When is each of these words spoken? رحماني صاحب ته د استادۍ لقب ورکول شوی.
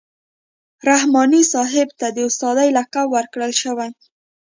رحماني 0.87 1.41
صاحب 1.53 1.87
ته 1.99 2.07
د 2.15 2.17
استادۍ 2.29 2.69
لقب 2.77 3.07
ورکول 3.15 3.51
شوی. 3.61 3.89